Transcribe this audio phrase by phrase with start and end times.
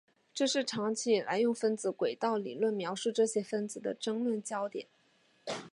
[0.33, 4.87] 这是长期以来用分子轨道理论描述这些分子的争论焦点。